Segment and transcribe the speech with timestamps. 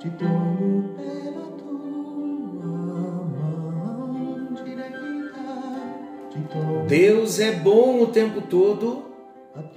[0.00, 1.76] te tomo pela tua
[3.36, 5.38] mão direita,
[6.88, 9.04] Deus é bom o tempo todo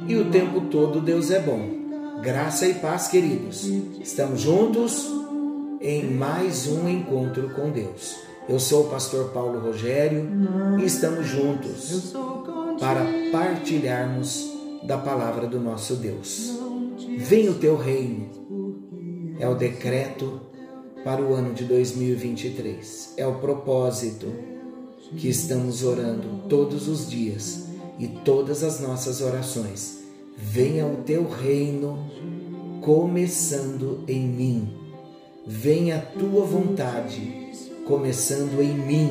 [0.07, 1.83] e o tempo todo Deus é bom.
[2.21, 3.65] Graça e paz, queridos.
[3.99, 5.11] Estamos juntos
[5.81, 8.15] em mais um encontro com Deus.
[8.47, 10.25] Eu sou o pastor Paulo Rogério
[10.79, 12.13] e estamos juntos
[12.79, 14.53] para partilharmos
[14.83, 16.57] da palavra do nosso Deus.
[17.17, 18.42] Venha o teu reino.
[19.43, 20.39] É o decreto
[21.03, 23.15] para o ano de 2023.
[23.17, 24.33] É o propósito
[25.17, 27.65] que estamos orando todos os dias
[27.99, 29.97] e todas as nossas orações.
[30.37, 32.09] Venha o teu reino
[32.79, 34.69] começando em mim.
[35.45, 37.51] Venha a tua vontade
[37.85, 39.09] começando em mim.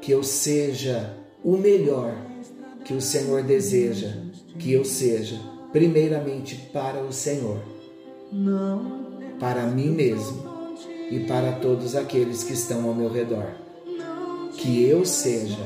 [0.00, 1.14] Que eu seja
[1.44, 2.16] o melhor
[2.86, 4.16] que o Senhor deseja
[4.58, 5.38] que eu seja,
[5.70, 7.60] primeiramente para o Senhor
[8.32, 9.09] não
[9.40, 10.50] para mim mesmo
[11.10, 13.54] e para todos aqueles que estão ao meu redor.
[14.56, 15.64] Que eu seja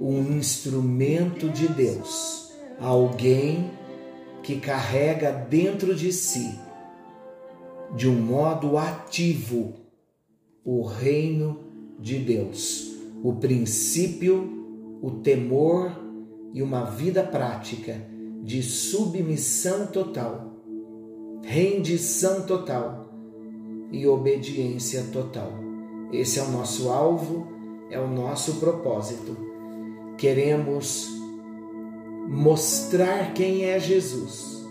[0.00, 3.70] um instrumento de Deus, alguém
[4.42, 6.54] que carrega dentro de si,
[7.96, 9.74] de um modo ativo,
[10.62, 11.60] o reino
[11.98, 15.90] de Deus, o princípio, o temor
[16.52, 17.98] e uma vida prática
[18.42, 20.55] de submissão total
[21.42, 23.12] rendição total
[23.90, 25.52] e obediência total.
[26.12, 27.46] Esse é o nosso alvo,
[27.90, 29.36] é o nosso propósito.
[30.18, 31.08] Queremos
[32.28, 34.66] mostrar quem é Jesus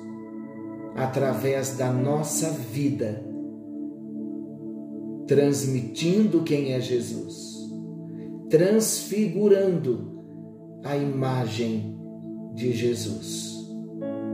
[0.95, 3.23] através da nossa vida,
[5.27, 7.69] transmitindo quem é Jesus,
[8.50, 10.16] transfigurando
[10.83, 11.97] a imagem
[12.53, 13.53] de Jesus.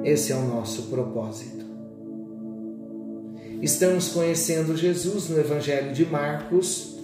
[0.04, 1.61] Esse é o nosso propósito.
[3.62, 6.98] Estamos conhecendo Jesus no Evangelho de Marcos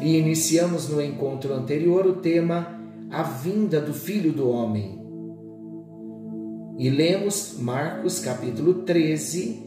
[0.00, 2.80] e iniciamos no encontro anterior o tema
[3.10, 4.98] A Vinda do Filho do Homem.
[6.78, 9.62] E lemos Marcos capítulo 13,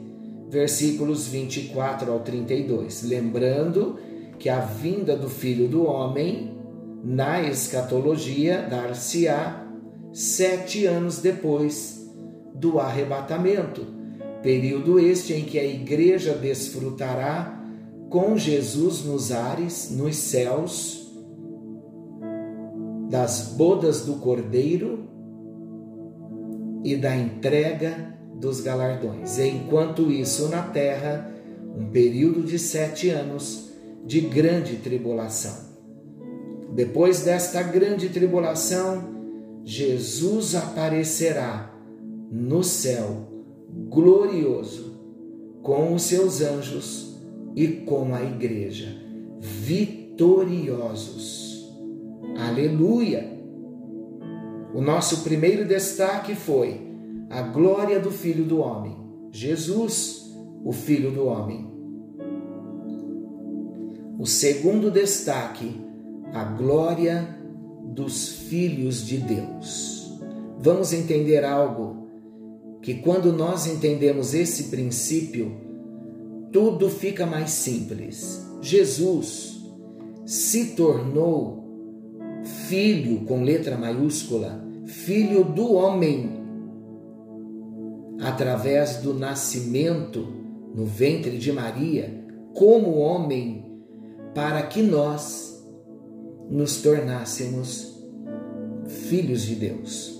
[0.49, 3.99] versículos 24 ao 32, lembrando
[4.39, 6.57] que a vinda do Filho do Homem
[7.03, 9.67] na escatologia dar-se-á
[10.11, 12.11] sete anos depois
[12.55, 13.96] do arrebatamento
[14.41, 17.63] período este em que a igreja desfrutará
[18.09, 21.07] com Jesus nos ares, nos céus,
[23.09, 25.07] das bodas do Cordeiro
[26.83, 29.39] e da entrega dos galardões.
[29.39, 31.31] Enquanto isso, na terra,
[31.75, 33.71] um período de sete anos
[34.05, 35.67] de grande tribulação.
[36.73, 39.15] Depois desta grande tribulação,
[39.63, 41.73] Jesus aparecerá
[42.31, 43.36] no céu
[43.89, 44.97] glorioso
[45.61, 47.17] com os seus anjos
[47.55, 48.95] e com a igreja,
[49.39, 50.57] vitoriosos.
[52.37, 53.37] Aleluia!
[54.73, 56.81] O nosso primeiro destaque foi
[57.29, 58.95] a glória do Filho do Homem,
[59.31, 60.33] Jesus,
[60.63, 61.67] o Filho do Homem.
[64.19, 65.79] O segundo destaque,
[66.33, 67.37] a glória
[67.83, 70.19] dos filhos de Deus.
[70.59, 72.06] Vamos entender algo
[72.87, 75.51] que quando nós entendemos esse princípio,
[76.53, 78.47] tudo fica mais simples.
[78.61, 79.61] Jesus
[80.25, 81.67] se tornou
[82.69, 86.31] filho com letra maiúscula, filho do homem,
[88.21, 90.25] através do nascimento
[90.73, 93.81] no ventre de Maria, como homem,
[94.33, 95.61] para que nós
[96.49, 98.01] nos tornássemos
[98.87, 100.16] filhos de Deus.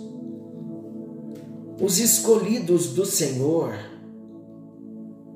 [1.80, 3.74] Os escolhidos do Senhor,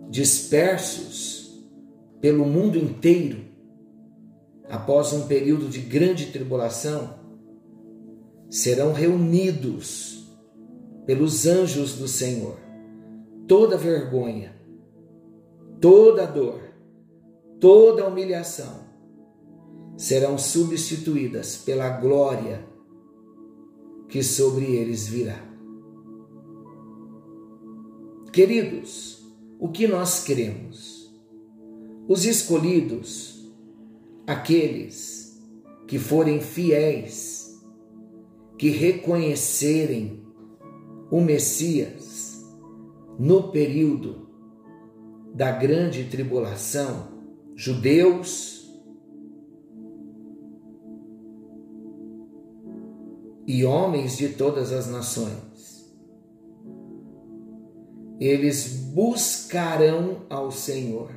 [0.09, 1.63] dispersos
[2.19, 3.45] pelo mundo inteiro,
[4.67, 7.19] após um período de grande tribulação,
[8.49, 10.25] serão reunidos
[11.05, 12.57] pelos anjos do Senhor.
[13.47, 14.55] Toda vergonha,
[15.79, 16.61] toda dor,
[17.59, 18.81] toda humilhação
[19.95, 22.65] serão substituídas pela glória
[24.09, 25.50] que sobre eles virá.
[28.31, 29.25] Queridos,
[29.59, 31.13] o que nós cremos?
[32.07, 33.51] Os escolhidos,
[34.25, 35.37] aqueles
[35.85, 37.61] que forem fiéis,
[38.57, 40.23] que reconhecerem
[41.11, 42.41] o Messias
[43.19, 44.29] no período
[45.33, 47.09] da grande tribulação,
[47.53, 48.71] judeus
[53.45, 55.50] e homens de todas as nações.
[58.21, 61.09] Eles buscarão ao Senhor.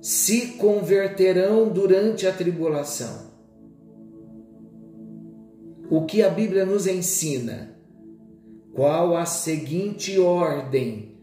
[0.00, 3.30] se converterão durante a tribulação.
[5.90, 7.76] O que a Bíblia nos ensina?
[8.72, 11.18] Qual a seguinte ordem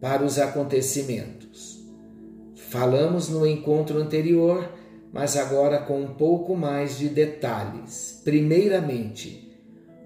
[0.00, 1.84] para os acontecimentos?
[2.68, 4.70] Falamos no encontro anterior,
[5.12, 8.20] mas agora com um pouco mais de detalhes.
[8.22, 9.58] Primeiramente,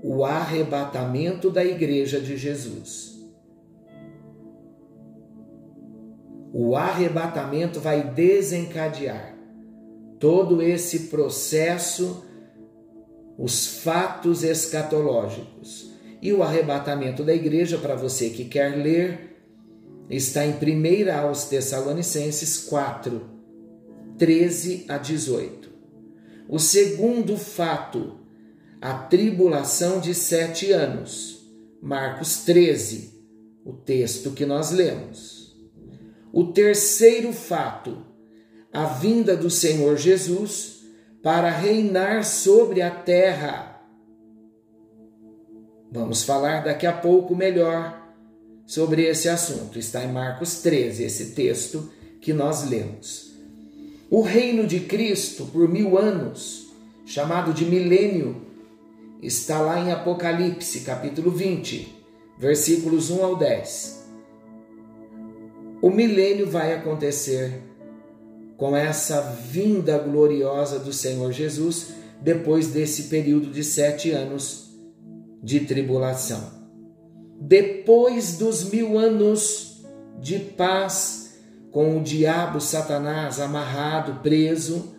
[0.02, 3.09] o arrebatamento da Igreja de Jesus.
[6.62, 9.34] O arrebatamento vai desencadear
[10.18, 12.22] todo esse processo,
[13.38, 15.90] os fatos escatológicos.
[16.20, 19.42] E o arrebatamento da igreja, para você que quer ler,
[20.10, 23.22] está em 1 aos Tessalonicenses 4,
[24.18, 25.70] 13 a 18.
[26.46, 28.18] O segundo fato,
[28.82, 33.18] a tribulação de sete anos, Marcos 13,
[33.64, 35.39] o texto que nós lemos.
[36.32, 37.98] O terceiro fato,
[38.72, 40.82] a vinda do Senhor Jesus
[41.22, 43.82] para reinar sobre a terra.
[45.90, 48.00] Vamos falar daqui a pouco melhor
[48.64, 49.76] sobre esse assunto.
[49.76, 51.90] Está em Marcos 13, esse texto
[52.20, 53.32] que nós lemos.
[54.08, 56.68] O reino de Cristo por mil anos,
[57.04, 58.46] chamado de milênio,
[59.20, 61.92] está lá em Apocalipse, capítulo 20,
[62.38, 63.99] versículos 1 ao 10
[65.82, 67.62] o milênio vai acontecer
[68.56, 74.70] com essa vinda gloriosa do Senhor Jesus depois desse período de sete anos
[75.42, 76.60] de tribulação.
[77.40, 79.82] Depois dos mil anos
[80.20, 81.40] de paz
[81.70, 84.94] com o diabo Satanás amarrado, preso,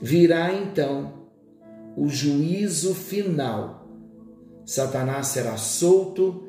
[0.00, 1.28] virá então
[1.96, 3.86] o juízo final.
[4.64, 6.48] Satanás será solto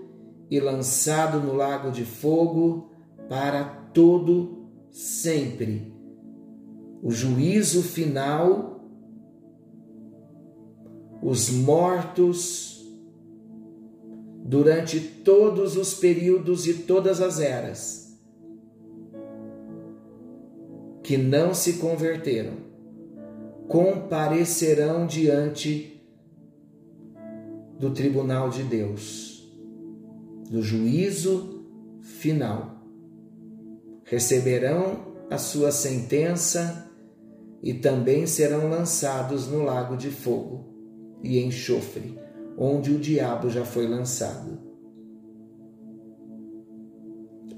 [0.49, 2.92] e lançado no lago de fogo
[3.29, 5.93] para todo sempre.
[7.01, 8.81] O juízo final,
[11.21, 12.85] os mortos,
[14.45, 18.17] durante todos os períodos e todas as eras,
[21.01, 22.53] que não se converteram,
[23.67, 26.01] comparecerão diante
[27.79, 29.51] do tribunal de Deus,
[30.49, 31.65] do juízo
[32.01, 32.72] final
[34.13, 36.87] receberão a sua sentença
[37.63, 40.71] e também serão lançados no lago de fogo
[41.23, 42.19] e enxofre,
[42.55, 44.59] onde o diabo já foi lançado.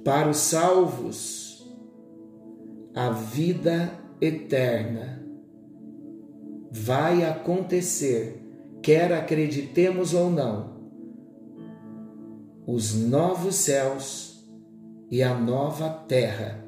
[0.01, 1.69] Para os salvos,
[2.95, 3.91] a vida
[4.21, 5.27] eterna
[6.71, 8.41] vai acontecer,
[8.81, 10.75] quer acreditemos ou não.
[12.65, 14.34] Os novos céus
[15.09, 16.63] e a nova terra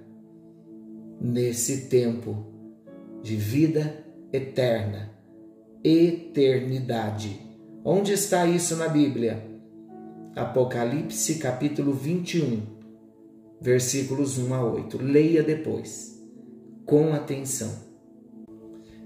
[1.19, 2.45] nesse tempo
[3.24, 5.12] de vida eterna,
[5.84, 7.42] eternidade.
[7.84, 9.44] Onde está isso na Bíblia?
[10.36, 12.62] Apocalipse capítulo 21,
[13.60, 15.01] versículos 1 a 8.
[15.01, 16.22] Leia depois,
[16.86, 17.88] com atenção.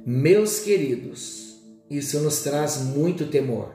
[0.06, 3.74] Meus queridos, isso nos traz muito temor,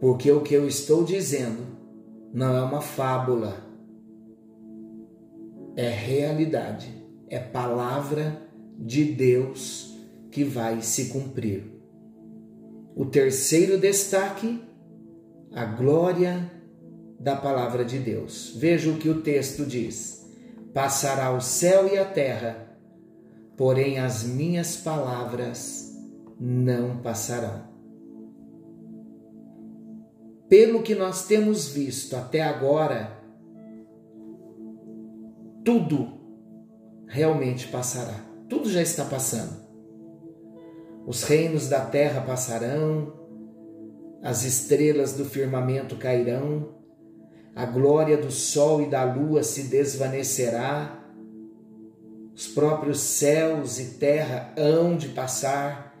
[0.00, 1.64] porque o que eu estou dizendo
[2.32, 3.65] não é uma fábula
[5.76, 6.88] é realidade,
[7.28, 8.42] é palavra
[8.78, 9.94] de Deus
[10.30, 11.64] que vai se cumprir.
[12.96, 14.62] O terceiro destaque,
[15.52, 16.50] a glória
[17.20, 18.54] da palavra de Deus.
[18.56, 20.26] Veja o que o texto diz:
[20.72, 22.78] Passará o céu e a terra,
[23.56, 25.94] porém as minhas palavras
[26.40, 27.64] não passarão.
[30.48, 33.15] Pelo que nós temos visto até agora,
[35.66, 36.20] tudo
[37.08, 38.24] realmente passará.
[38.48, 39.66] Tudo já está passando.
[41.04, 43.12] Os reinos da terra passarão,
[44.22, 46.76] as estrelas do firmamento cairão,
[47.52, 51.04] a glória do sol e da lua se desvanecerá,
[52.32, 55.98] os próprios céus e terra hão de passar.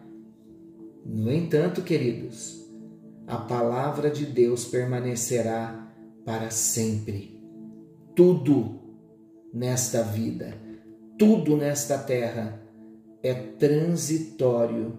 [1.04, 2.64] No entanto, queridos,
[3.26, 5.92] a palavra de Deus permanecerá
[6.24, 7.42] para sempre.
[8.14, 8.85] Tudo
[9.56, 10.54] nesta vida.
[11.18, 12.60] Tudo nesta terra
[13.22, 14.98] é transitório,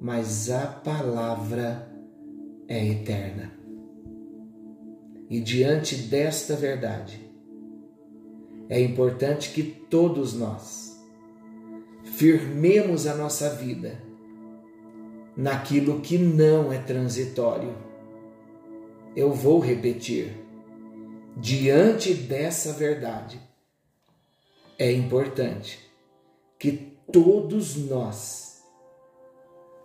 [0.00, 1.90] mas a palavra
[2.68, 3.50] é eterna.
[5.28, 7.28] E diante desta verdade,
[8.68, 10.96] é importante que todos nós
[12.04, 14.00] firmemos a nossa vida
[15.36, 17.74] naquilo que não é transitório.
[19.16, 20.40] Eu vou repetir.
[21.36, 23.40] Diante dessa verdade,
[24.78, 25.78] é importante
[26.58, 28.62] que todos nós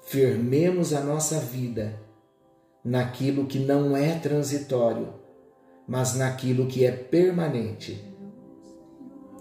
[0.03, 1.99] firmemos a nossa vida
[2.83, 5.13] naquilo que não é transitório,
[5.87, 8.01] mas naquilo que é permanente.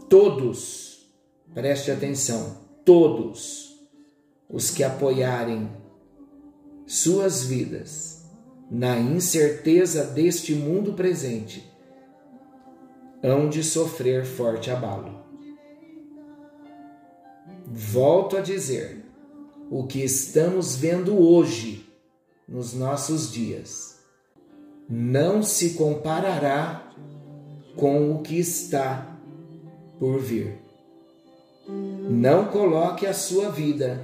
[0.09, 1.09] Todos,
[1.55, 3.87] preste atenção, todos
[4.49, 5.71] os que apoiarem
[6.87, 8.25] suas vidas
[8.71, 11.71] na incerteza deste mundo presente
[13.23, 15.15] hão de sofrer forte abalo.
[17.78, 19.04] Volto a dizer,
[19.71, 21.87] o que estamos vendo hoje,
[22.49, 23.99] nos nossos dias,
[24.88, 26.90] não se comparará
[27.76, 29.18] com o que está
[29.99, 30.59] por vir.
[32.09, 34.00] Não coloque a sua vida,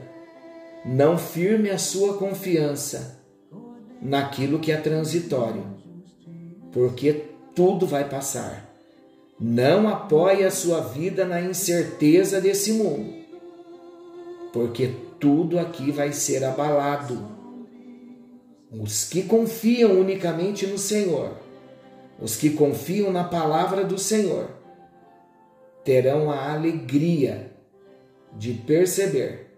[0.84, 3.24] não firme a sua confiança
[4.02, 5.64] naquilo que é transitório,
[6.70, 7.24] porque
[7.54, 8.68] tudo vai passar.
[9.40, 13.21] Não apoie a sua vida na incerteza desse mundo,
[14.52, 17.26] porque tudo aqui vai ser abalado.
[18.70, 21.36] Os que confiam unicamente no Senhor,
[22.20, 24.48] os que confiam na palavra do Senhor,
[25.84, 27.52] terão a alegria
[28.32, 29.52] de perceber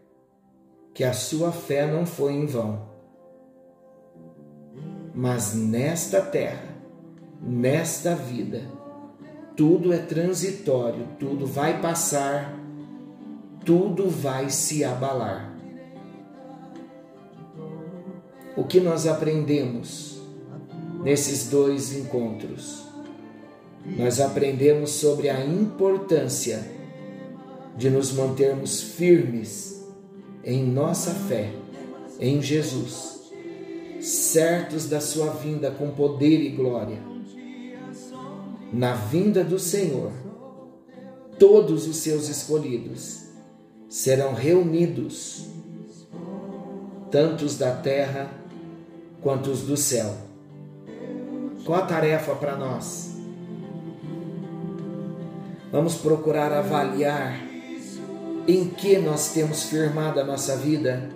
[0.92, 2.88] que a sua fé não foi em vão.
[5.14, 6.74] Mas nesta terra,
[7.40, 8.62] nesta vida,
[9.56, 12.58] tudo é transitório, tudo vai passar,
[13.64, 15.52] tudo vai se abalar.
[18.56, 20.20] O que nós aprendemos
[21.02, 22.84] nesses dois encontros?
[23.96, 26.64] Nós aprendemos sobre a importância
[27.76, 29.84] de nos mantermos firmes
[30.44, 31.50] em nossa fé
[32.20, 33.32] em Jesus,
[34.00, 36.98] certos da sua vinda com poder e glória.
[38.72, 40.12] Na vinda do Senhor,
[41.38, 43.23] todos os seus escolhidos
[43.94, 45.46] serão reunidos,
[47.12, 48.28] tantos da terra
[49.22, 50.12] quanto os do céu.
[51.64, 53.12] Qual a tarefa para nós?
[55.70, 57.40] Vamos procurar avaliar
[58.48, 61.10] em que nós temos firmado a nossa vida.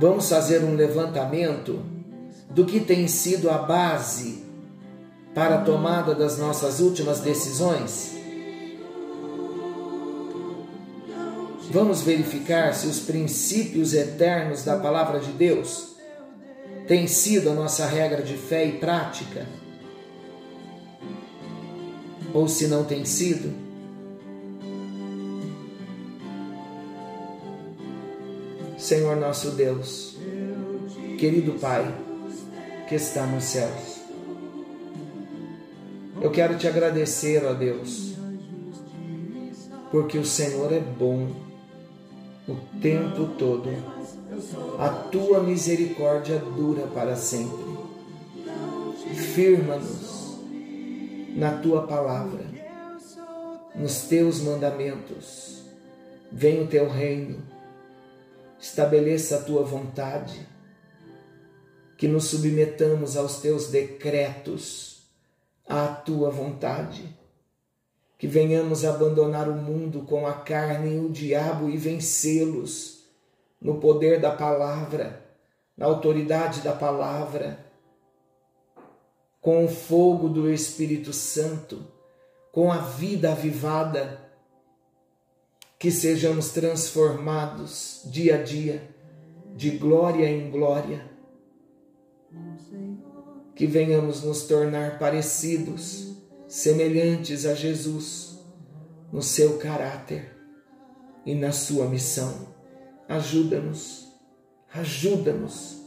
[0.00, 1.82] Vamos fazer um levantamento
[2.48, 4.42] do que tem sido a base
[5.34, 8.15] para a tomada das nossas últimas decisões.
[11.76, 15.94] Vamos verificar se os princípios eternos da palavra de Deus
[16.88, 19.46] têm sido a nossa regra de fé e prática,
[22.32, 23.52] ou se não tem sido.
[28.78, 30.16] Senhor nosso Deus,
[31.18, 31.94] querido Pai,
[32.88, 34.00] que está nos céus.
[36.22, 38.14] Eu quero te agradecer, ó Deus,
[39.90, 41.44] porque o Senhor é bom
[42.48, 43.70] o tempo todo.
[44.78, 47.64] A tua misericórdia dura para sempre.
[49.34, 50.38] Firma-nos
[51.36, 52.44] na tua palavra,
[53.74, 55.64] nos teus mandamentos.
[56.32, 57.56] Venha o teu reino
[58.58, 60.46] estabeleça a tua vontade,
[61.96, 65.08] que nos submetamos aos teus decretos,
[65.66, 67.15] à tua vontade,
[68.18, 73.04] que venhamos abandonar o mundo com a carne e o diabo e vencê-los
[73.60, 75.24] no poder da palavra,
[75.76, 77.64] na autoridade da palavra,
[79.40, 81.84] com o fogo do Espírito Santo,
[82.50, 84.26] com a vida avivada
[85.78, 88.94] que sejamos transformados dia a dia,
[89.54, 91.10] de glória em glória,
[93.54, 96.05] que venhamos nos tornar parecidos,
[96.48, 98.38] semelhantes a Jesus,
[99.12, 100.36] no seu caráter
[101.24, 102.54] e na sua missão.
[103.08, 104.08] Ajuda-nos,
[104.72, 105.82] ajuda-nos,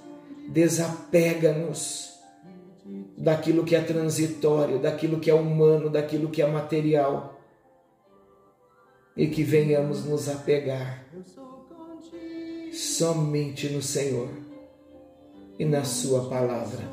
[0.50, 2.10] desapega-nos
[3.18, 7.40] daquilo que é transitório, daquilo que é humano, daquilo que é material
[9.16, 11.06] e que venhamos nos apegar
[12.72, 14.30] somente no Senhor
[15.58, 16.84] e na Sua palavra.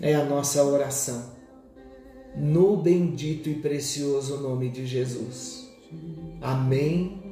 [0.00, 1.35] É a nossa oração,
[2.36, 5.70] no bendito e precioso nome de Jesus.
[6.40, 7.22] Amém,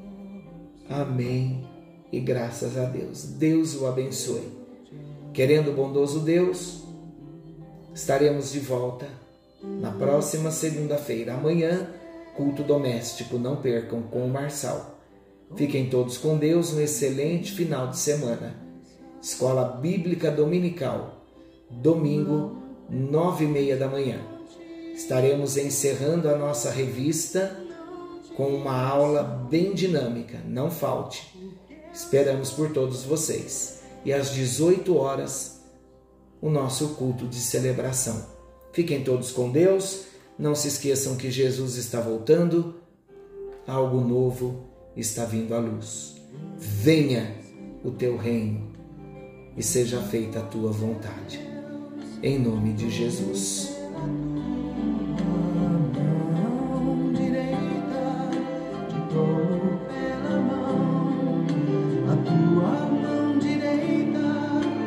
[0.88, 1.66] amém
[2.10, 3.24] e graças a Deus.
[3.24, 4.48] Deus o abençoe.
[5.32, 6.84] Querendo o bondoso Deus,
[7.94, 9.06] estaremos de volta
[9.62, 11.88] na próxima segunda-feira, amanhã
[12.36, 14.98] culto doméstico, não percam com o Marçal.
[15.56, 18.56] Fiquem todos com Deus, um excelente final de semana.
[19.22, 21.24] Escola Bíblica Dominical,
[21.70, 22.58] domingo,
[22.90, 24.33] nove e meia da manhã.
[24.94, 27.58] Estaremos encerrando a nossa revista
[28.36, 30.40] com uma aula bem dinâmica.
[30.46, 31.36] Não falte.
[31.92, 33.80] Esperamos por todos vocês.
[34.04, 35.60] E às 18 horas,
[36.40, 38.26] o nosso culto de celebração.
[38.72, 40.04] Fiquem todos com Deus.
[40.38, 42.74] Não se esqueçam que Jesus está voltando.
[43.66, 46.16] Algo novo está vindo à luz.
[46.56, 47.34] Venha
[47.84, 48.72] o teu reino
[49.56, 51.40] e seja feita a tua vontade.
[52.22, 53.74] Em nome de Jesus.